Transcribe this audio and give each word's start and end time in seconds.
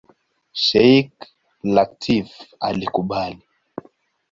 Sheikh 0.63 1.19
Lateef 1.73 2.29
alikubali. 2.67 3.41